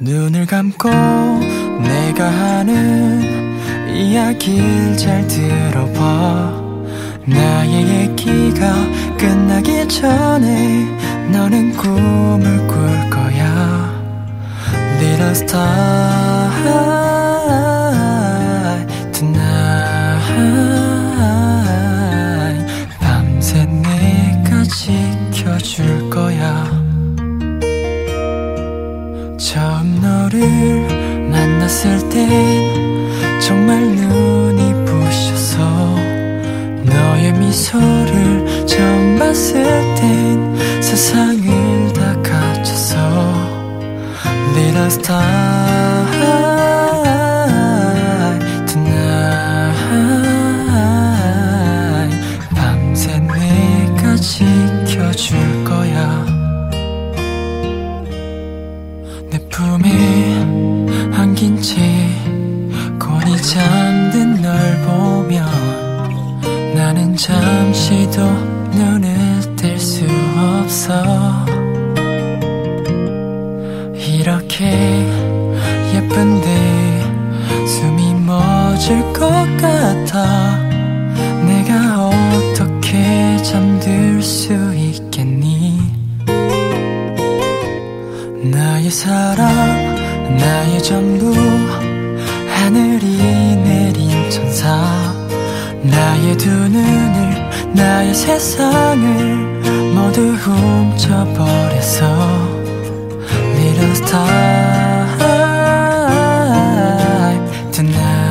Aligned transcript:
눈을 0.00 0.46
감고 0.46 0.88
내가 0.88 2.24
하는 2.28 3.22
이야기를 3.94 4.96
잘 4.96 5.26
들어봐. 5.26 6.62
나의 7.26 7.88
얘기가 7.88 8.74
끝나기 9.16 9.86
전에 9.88 10.84
너는 11.30 11.72
꿈을 11.76 12.66
꿀 12.66 13.10
거야. 13.10 13.92
Little 14.98 15.30
star 15.32 16.50
tonight 19.12 19.52
밤새 23.00 23.64
내가 23.66 24.62
지켜줄 24.64 26.01
너를 30.32 31.28
만났을 31.28 32.08
땐 32.08 33.40
정말 33.40 33.82
눈이 33.82 34.84
부셔서 34.86 35.94
너의 36.84 37.32
미소를 37.34 38.66
처음 38.66 39.18
봤을 39.18 39.62
땐 39.94 40.56
세상을 40.80 41.92
다 41.92 42.22
갖췄어 42.22 42.98
Little 44.56 44.86
star 44.86 45.81
잠든 63.62 64.42
널 64.42 64.76
보면 64.82 65.46
나는 66.74 67.14
잠시도 67.14 68.20
눈을 68.72 69.54
뗄 69.54 69.78
수 69.78 70.04
없어. 70.36 71.46
이렇게 73.94 75.06
예쁜데 75.94 77.04
숨이 77.68 78.14
멎을 78.14 79.12
것 79.12 79.30
같아. 79.60 80.58
내가 81.46 82.08
어떻게 82.08 83.36
잠들 83.44 84.20
수 84.20 84.52
있겠니? 84.74 85.78
나의 88.42 88.90
사랑 88.90 89.46
나의 90.36 90.82
전부 90.82 91.32
하늘이 92.62 93.56
내린 93.56 94.30
천사 94.30 94.68
나의 95.82 96.36
두 96.38 96.48
눈을 96.48 97.50
나의 97.74 98.14
세상을 98.14 99.92
모두 99.92 100.20
훔쳐버려서 100.34 102.06
Little 103.56 103.90
star 103.90 105.08
tonight 107.72 108.22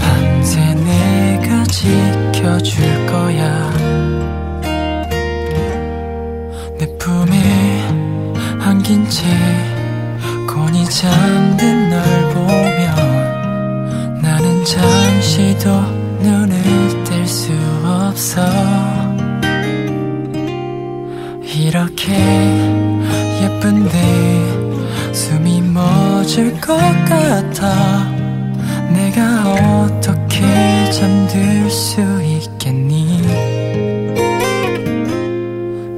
밤새 0.00 0.60
내가 0.74 1.64
지켜줄 1.64 3.06
거야. 3.06 3.72
내 6.78 6.86
품에 6.96 7.88
안긴 8.60 9.10
채 9.10 9.26
잠든 11.00 11.88
널 11.88 12.02
보면 12.34 14.20
나는 14.20 14.62
잠시도 14.62 15.80
눈을 16.20 17.04
뗄 17.04 17.26
수 17.26 17.50
없어. 17.82 18.42
이렇게 21.42 22.12
예쁜데 23.42 25.12
숨이 25.14 25.62
멎을 25.62 26.60
것 26.60 26.76
같아. 27.08 28.06
내가 28.92 29.84
어떻게 29.84 30.42
잠들 30.90 31.70
수 31.70 32.02
있겠니? 32.22 33.22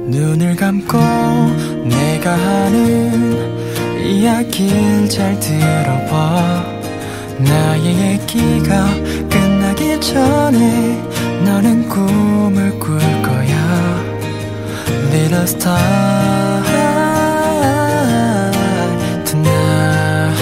눈을 0.07 0.55
감고 0.55 0.97
내가 1.83 2.31
하는 2.31 3.24
이야기를 4.05 5.09
잘 5.09 5.39
들어봐. 5.39 6.63
나의 7.39 7.85
얘기가 7.85 8.85
끝나기 9.29 9.99
전에 9.99 11.01
너는 11.43 11.89
꿈을 11.89 12.79
꿀 12.79 12.99
거야. 13.21 13.55
Little 15.11 15.43
star 15.43 16.63
tonight. 19.25 20.35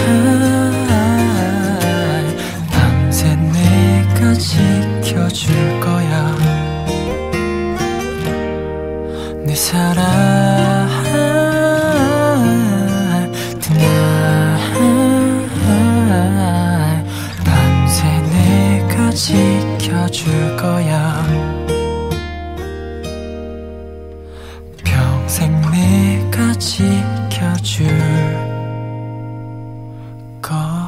밤새 2.72 3.36
내가 3.36 4.34
지켜줄 4.34 5.80
거야. 5.80 6.36
내 9.46 9.56
사랑 9.56 10.53
안아줄 20.14 20.56
거야. 20.58 21.26
평생 24.84 25.60
내가 25.72 26.54
지켜줄 26.54 27.88
거야 30.40 30.83